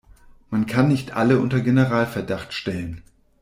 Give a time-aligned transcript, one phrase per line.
[0.49, 3.03] Man kann nicht alle unter Generalverdacht stellen.